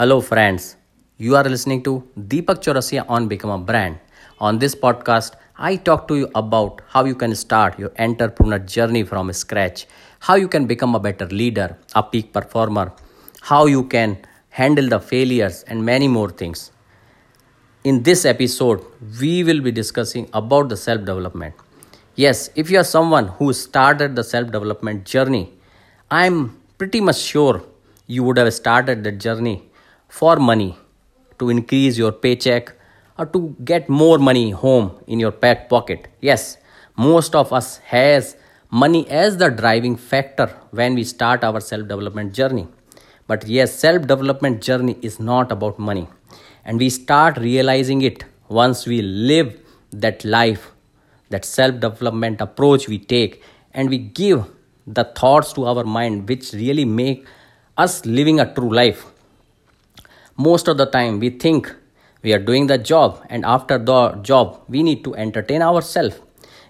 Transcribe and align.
Hello, 0.00 0.18
friends. 0.22 0.76
You 1.18 1.36
are 1.36 1.44
listening 1.44 1.82
to 1.82 2.02
Deepak 2.18 2.62
Chaurasia 2.66 3.04
on 3.06 3.28
Become 3.28 3.50
a 3.50 3.58
Brand. 3.58 3.98
On 4.38 4.58
this 4.58 4.74
podcast, 4.74 5.34
I 5.58 5.76
talk 5.76 6.08
to 6.08 6.16
you 6.16 6.30
about 6.34 6.80
how 6.88 7.04
you 7.04 7.14
can 7.14 7.34
start 7.34 7.78
your 7.78 7.92
entrepreneur 7.98 8.58
journey 8.60 9.02
from 9.02 9.30
scratch, 9.34 9.86
how 10.20 10.36
you 10.36 10.48
can 10.48 10.64
become 10.64 10.94
a 10.94 10.98
better 10.98 11.26
leader, 11.26 11.76
a 11.94 12.02
peak 12.02 12.32
performer, 12.32 12.94
how 13.42 13.66
you 13.66 13.82
can 13.84 14.16
handle 14.48 14.88
the 14.88 15.00
failures, 15.00 15.64
and 15.64 15.84
many 15.84 16.08
more 16.08 16.30
things. 16.30 16.72
In 17.84 18.02
this 18.02 18.24
episode, 18.24 18.82
we 19.20 19.44
will 19.44 19.60
be 19.60 19.70
discussing 19.70 20.30
about 20.32 20.70
the 20.70 20.78
self 20.78 21.00
development. 21.00 21.54
Yes, 22.14 22.48
if 22.56 22.70
you 22.70 22.78
are 22.78 22.90
someone 22.96 23.28
who 23.28 23.52
started 23.52 24.16
the 24.16 24.24
self 24.24 24.50
development 24.50 25.04
journey, 25.04 25.52
I'm 26.10 26.56
pretty 26.78 27.02
much 27.02 27.20
sure 27.20 27.62
you 28.06 28.24
would 28.24 28.38
have 28.38 28.54
started 28.54 29.04
that 29.04 29.18
journey 29.18 29.66
for 30.10 30.36
money 30.36 30.76
to 31.38 31.50
increase 31.50 31.96
your 31.96 32.12
paycheck 32.12 32.72
or 33.16 33.26
to 33.26 33.56
get 33.64 33.88
more 33.88 34.18
money 34.18 34.50
home 34.50 34.90
in 35.06 35.20
your 35.20 35.30
back 35.30 35.68
pocket. 35.68 36.08
Yes 36.20 36.58
most 36.96 37.34
of 37.40 37.52
us 37.58 37.68
has 37.90 38.36
money 38.70 39.08
as 39.08 39.36
the 39.42 39.48
driving 39.48 39.96
factor 39.96 40.48
when 40.70 40.94
we 40.94 41.04
start 41.04 41.44
our 41.44 41.60
self 41.60 41.88
development 41.88 42.34
journey. 42.34 42.66
But 43.26 43.46
yes 43.46 43.74
self 43.74 44.06
development 44.06 44.60
journey 44.60 44.96
is 45.00 45.18
not 45.18 45.52
about 45.52 45.78
money. 45.78 46.08
And 46.64 46.78
we 46.78 46.90
start 46.90 47.38
realizing 47.38 48.02
it 48.02 48.24
once 48.48 48.86
we 48.86 49.00
live 49.02 49.58
that 49.92 50.24
life 50.24 50.72
that 51.30 51.44
self 51.44 51.80
development 51.80 52.40
approach 52.40 52.88
we 52.88 52.98
take 52.98 53.42
and 53.72 53.88
we 53.88 53.98
give 53.98 54.44
the 54.86 55.04
thoughts 55.04 55.52
to 55.52 55.64
our 55.64 55.84
mind 55.84 56.28
which 56.28 56.52
really 56.52 56.84
make 56.84 57.26
us 57.78 58.04
living 58.04 58.40
a 58.40 58.52
true 58.54 58.72
life 58.74 59.06
most 60.36 60.68
of 60.68 60.76
the 60.76 60.86
time 60.86 61.18
we 61.20 61.30
think 61.30 61.74
we 62.22 62.32
are 62.32 62.38
doing 62.38 62.66
the 62.66 62.78
job 62.78 63.24
and 63.28 63.44
after 63.44 63.78
the 63.78 64.12
job 64.22 64.60
we 64.68 64.82
need 64.82 65.04
to 65.04 65.14
entertain 65.14 65.62
ourselves. 65.62 66.20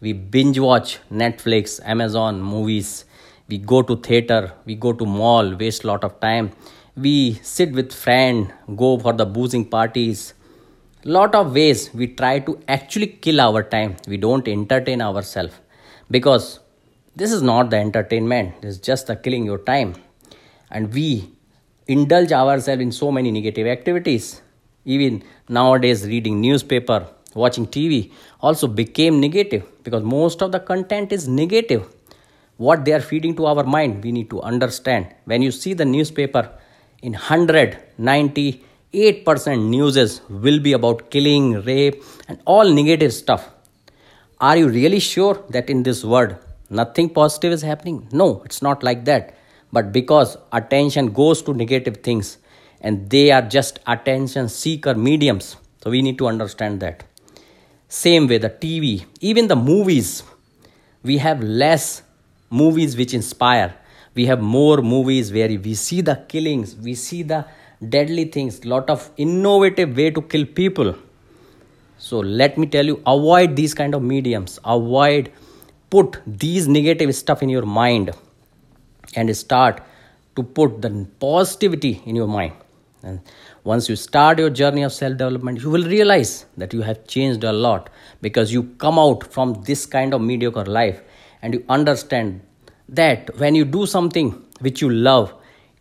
We 0.00 0.12
binge 0.12 0.58
watch 0.58 0.98
netflix 1.10 1.80
amazon 1.84 2.42
movies. 2.42 3.04
We 3.48 3.58
go 3.58 3.82
to 3.82 3.96
theater. 3.96 4.52
We 4.64 4.74
go 4.74 4.92
to 4.92 5.06
mall 5.06 5.54
waste 5.54 5.84
lot 5.84 6.04
of 6.04 6.18
time. 6.20 6.50
We 6.96 7.34
sit 7.42 7.72
with 7.72 7.92
friend 7.92 8.52
go 8.74 8.98
for 8.98 9.12
the 9.12 9.26
boozing 9.26 9.66
parties. 9.66 10.34
Lot 11.04 11.34
of 11.34 11.54
ways 11.54 11.90
we 11.94 12.08
try 12.08 12.40
to 12.40 12.58
actually 12.66 13.06
kill 13.06 13.40
our 13.40 13.62
time. 13.62 13.96
We 14.08 14.16
don't 14.16 14.48
entertain 14.48 15.00
ourselves 15.00 15.54
because 16.10 16.58
this 17.14 17.32
is 17.32 17.42
not 17.42 17.70
the 17.70 17.76
entertainment. 17.76 18.60
This 18.62 18.74
is 18.74 18.80
just 18.80 19.06
the 19.06 19.16
killing 19.16 19.44
your 19.44 19.58
time. 19.58 19.94
And 20.70 20.92
we 20.92 21.30
indulge 21.88 22.32
ourselves 22.32 22.82
in 22.82 22.92
so 22.92 23.12
many 23.12 23.30
negative 23.30 23.66
activities. 23.66 24.42
Even 24.84 25.22
nowadays 25.48 26.06
reading 26.06 26.40
newspaper 26.40 27.06
watching 27.34 27.66
tv 27.66 28.12
also 28.40 28.66
became 28.66 29.20
negative 29.20 29.62
because 29.84 30.02
most 30.02 30.42
of 30.42 30.52
the 30.52 30.60
content 30.60 31.12
is 31.12 31.28
negative. 31.28 31.86
What 32.56 32.84
they 32.84 32.92
are 32.92 33.00
feeding 33.00 33.36
to 33.36 33.46
our 33.46 33.64
mind 33.64 34.02
we 34.02 34.10
need 34.12 34.30
to 34.30 34.40
understand. 34.42 35.06
When 35.24 35.42
you 35.42 35.50
see 35.50 35.74
the 35.74 35.84
newspaper 35.84 36.50
in 37.02 37.14
198% 37.14 39.68
newses 39.68 40.20
will 40.28 40.60
be 40.60 40.72
about 40.72 41.10
killing 41.10 41.62
rape 41.62 42.02
and 42.28 42.40
all 42.46 42.68
negative 42.68 43.12
stuff. 43.12 43.50
Are 44.40 44.56
you 44.56 44.68
really 44.68 45.00
sure 45.00 45.42
that 45.50 45.70
in 45.70 45.82
this 45.82 46.04
world 46.04 46.36
nothing 46.70 47.10
positive 47.10 47.52
is 47.52 47.62
happening? 47.62 48.08
No 48.10 48.42
it's 48.44 48.62
not 48.62 48.82
like 48.82 49.04
that 49.04 49.35
but 49.72 49.92
because 49.92 50.36
attention 50.52 51.12
goes 51.12 51.42
to 51.42 51.54
negative 51.54 51.98
things 51.98 52.38
and 52.80 53.10
they 53.10 53.30
are 53.30 53.42
just 53.42 53.78
attention 53.86 54.48
seeker 54.48 54.94
mediums 54.94 55.56
so 55.82 55.90
we 55.90 56.02
need 56.02 56.18
to 56.18 56.26
understand 56.26 56.80
that. 56.80 57.04
Same 57.88 58.26
way 58.26 58.38
the 58.38 58.50
tv 58.50 59.06
even 59.20 59.48
the 59.48 59.56
movies 59.56 60.22
we 61.02 61.18
have 61.18 61.42
less 61.42 62.02
movies 62.50 62.96
which 62.96 63.14
inspire. 63.14 63.74
We 64.14 64.26
have 64.26 64.40
more 64.40 64.78
movies 64.78 65.32
where 65.32 65.48
we 65.48 65.74
see 65.74 66.00
the 66.00 66.16
killings 66.28 66.74
we 66.76 66.94
see 66.94 67.22
the 67.22 67.46
deadly 67.88 68.24
things 68.24 68.64
lot 68.64 68.88
of 68.88 69.10
innovative 69.16 69.96
way 69.96 70.10
to 70.10 70.22
kill 70.22 70.46
people. 70.46 70.94
So 71.98 72.18
let 72.18 72.58
me 72.58 72.66
tell 72.66 72.84
you 72.84 73.02
avoid 73.06 73.56
these 73.56 73.74
kind 73.74 73.94
of 73.94 74.02
mediums. 74.02 74.58
Avoid 74.64 75.32
put 75.90 76.20
these 76.26 76.66
negative 76.66 77.14
stuff 77.14 77.42
in 77.42 77.48
your 77.48 77.66
mind 77.66 78.10
and 79.14 79.34
start 79.36 79.82
to 80.36 80.42
put 80.42 80.82
the 80.82 81.06
positivity 81.20 82.02
in 82.04 82.16
your 82.16 82.26
mind. 82.26 82.52
And 83.02 83.20
once 83.64 83.88
you 83.88 83.96
start 83.96 84.38
your 84.38 84.50
journey 84.50 84.82
of 84.82 84.92
self 84.92 85.12
development 85.12 85.60
you 85.60 85.70
will 85.70 85.84
realize 85.84 86.46
that 86.56 86.72
you 86.72 86.82
have 86.82 87.06
changed 87.06 87.44
a 87.44 87.52
lot 87.52 87.88
because 88.20 88.52
you 88.52 88.64
come 88.78 88.98
out 88.98 89.32
from 89.32 89.62
this 89.64 89.86
kind 89.86 90.12
of 90.12 90.20
mediocre 90.20 90.64
life 90.64 91.00
and 91.42 91.54
you 91.54 91.64
understand 91.68 92.40
that 92.88 93.36
when 93.38 93.54
you 93.54 93.64
do 93.64 93.86
something 93.86 94.30
which 94.60 94.80
you 94.80 94.90
love 94.90 95.32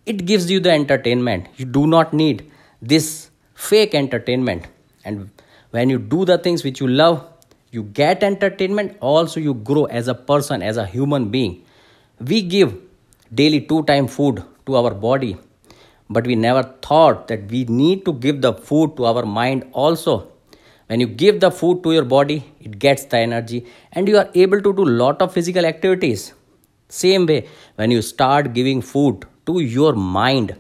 it 0.06 0.26
gives 0.26 0.52
you 0.52 0.60
the 0.60 0.72
entertainment. 0.72 1.48
You 1.56 1.66
do 1.66 1.88
not 1.88 2.14
need 2.14 2.52
this 2.82 3.32
fake 3.56 3.96
entertainment. 3.96 4.68
And 5.04 5.32
when 5.72 5.90
you 5.90 5.98
do 5.98 6.26
the 6.26 6.38
things 6.38 6.64
which 6.64 6.80
you 6.80 6.88
love 6.88 7.26
you 7.76 7.84
get 7.84 8.24
entertainment. 8.24 8.98
Also 9.02 9.40
you 9.40 9.54
grow 9.54 9.86
as 9.86 10.08
a 10.08 10.16
person 10.16 10.62
as 10.64 10.78
a 10.78 10.86
human 10.86 11.30
being. 11.30 11.64
We 12.20 12.42
give 12.42 12.76
daily 13.34 13.62
two 13.62 13.84
time 13.84 14.08
food 14.08 14.44
to 14.66 14.76
our 14.76 14.94
body. 14.94 15.38
But 16.10 16.28
we 16.28 16.36
never 16.36 16.64
thought 16.82 17.28
that 17.30 17.50
we 17.50 17.66
need 17.66 18.06
to 18.06 18.14
give 18.14 18.42
the 18.42 18.54
food 18.54 18.96
to 18.98 19.06
our 19.06 19.26
mind 19.26 19.66
also. 19.72 20.32
When 20.88 21.00
you 21.00 21.08
give 21.08 21.40
the 21.40 21.50
food 21.50 21.82
to 21.84 21.94
your 21.94 22.06
body 22.06 22.54
it 22.60 22.78
gets 22.78 23.06
the 23.06 23.18
energy 23.18 23.66
and 23.92 24.08
you 24.08 24.18
are 24.18 24.30
able 24.36 24.62
to 24.62 24.72
do 24.74 24.86
lot 24.86 25.22
of 25.22 25.34
physical 25.34 25.66
activities. 25.66 26.34
Same 26.90 27.26
way 27.26 27.48
when 27.76 27.90
you 27.90 28.04
start 28.04 28.54
giving 28.54 28.82
food 28.82 29.26
to 29.48 29.60
your 29.60 29.94
mind 29.94 30.56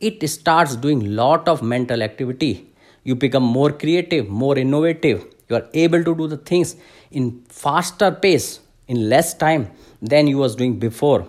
it 0.00 0.28
starts 0.28 0.76
doing 0.76 1.16
lot 1.16 1.48
of 1.48 1.62
mental 1.62 2.02
activity. 2.02 2.70
You 3.04 3.14
become 3.14 3.42
more 3.42 3.72
creative 3.72 4.28
more 4.28 4.58
innovative. 4.58 5.24
You 5.48 5.56
are 5.56 5.66
able 5.72 6.04
to 6.04 6.14
do 6.14 6.28
the 6.28 6.36
things 6.36 6.76
in 7.10 7.42
faster 7.48 8.10
pace 8.10 8.60
in 8.86 9.08
less 9.08 9.32
time 9.32 9.70
than 10.02 10.26
you 10.26 10.36
was 10.36 10.56
doing 10.56 10.78
before 10.78 11.26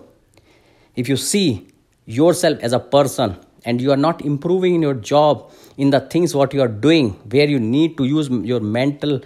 if 0.96 1.10
you 1.10 1.18
see 1.18 1.68
yourself 2.06 2.60
as 2.62 2.74
a 2.74 2.80
person 2.80 3.38
and 3.66 3.82
you 3.82 3.92
are 3.92 4.02
not 4.08 4.24
improving 4.24 4.76
in 4.76 4.82
your 4.82 4.94
job 4.94 5.52
in 5.78 5.90
the 5.90 6.00
things 6.00 6.36
what 6.36 6.54
you 6.54 6.62
are 6.62 6.74
doing 6.88 7.10
where 7.32 7.48
you 7.48 7.60
need 7.60 7.98
to 7.98 8.06
use 8.06 8.30
your 8.30 8.60
mental 8.60 9.20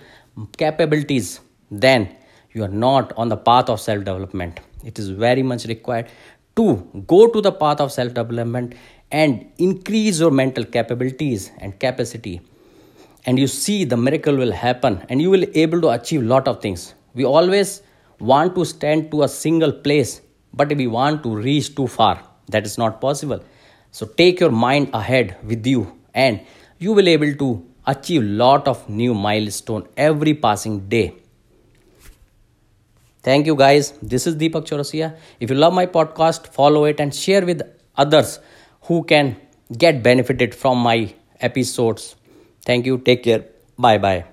capabilities 0.57 1.41
then 1.69 2.07
you 2.53 2.63
are 2.63 2.75
not 2.88 3.12
on 3.18 3.30
the 3.30 3.38
path 3.38 3.69
of 3.69 3.80
self 3.80 4.03
development 4.03 4.59
it 4.84 4.97
is 4.97 5.09
very 5.09 5.44
much 5.44 5.66
required 5.66 6.07
to 6.56 7.03
go 7.07 7.28
to 7.28 7.41
the 7.41 7.52
path 7.52 7.80
of 7.80 7.91
self 7.91 8.13
development 8.13 8.74
and 9.12 9.51
increase 9.57 10.19
your 10.19 10.31
mental 10.31 10.63
capabilities 10.63 11.51
and 11.59 11.80
capacity. 11.80 12.41
And 13.25 13.40
you 13.40 13.47
see 13.47 13.84
the 13.84 13.97
miracle 13.97 14.36
will 14.36 14.51
happen 14.51 15.06
and 15.09 15.22
you 15.22 15.30
will 15.30 15.46
able 15.53 15.81
to 15.81 15.90
achieve 15.90 16.24
lot 16.24 16.47
of 16.47 16.62
things. 16.62 16.94
We 17.13 17.25
always 17.25 17.81
want 18.19 18.56
to 18.56 18.66
stand 18.66 19.12
to 19.12 19.24
a 19.24 19.28
single 19.28 19.72
place 19.72 20.22
but 20.54 20.76
we 20.76 20.88
want 20.88 21.24
to 21.24 21.36
reach 21.36 21.76
too 21.76 21.88
far. 21.88 22.24
That 22.50 22.66
is 22.66 22.78
not 22.78 23.00
possible. 23.02 23.44
So 23.92 24.06
take 24.06 24.40
your 24.40 24.52
mind 24.52 24.90
ahead 24.94 25.38
with 25.44 25.66
you 25.66 25.98
and 26.14 26.42
you 26.78 26.94
will 26.94 27.08
able 27.08 27.34
to 27.36 27.66
achieve 27.86 28.24
lot 28.24 28.68
of 28.68 28.88
new 28.90 29.14
milestone 29.14 29.88
every 29.98 30.34
passing 30.34 30.88
day. 30.90 31.16
Thank 33.22 33.46
you 33.48 33.56
guys. 33.56 33.92
This 34.02 34.28
is 34.28 34.36
deepak 34.36 34.66
chaurasia. 34.66 35.16
If 35.40 35.50
you 35.50 35.56
love 35.58 35.74
my 35.74 35.86
podcast 35.86 36.48
follow 36.48 36.86
it 36.86 37.00
and 37.00 37.14
share 37.14 37.46
with 37.46 37.62
others 37.98 38.40
who 38.84 39.04
can 39.04 39.36
get 39.78 40.02
benefited 40.02 40.56
from 40.56 40.78
my 40.80 41.14
episodes. 41.42 42.16
Thank 42.66 42.86
you. 42.86 42.98
Take 42.98 43.24
care. 43.24 43.46
Bye 43.78 43.98
bye 43.98 44.29